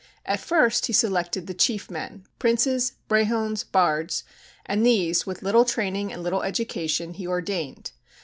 [0.25, 4.23] At first he selected the chief men princes, brehons, bards
[4.65, 7.91] and these, with little training and little education, he ordained.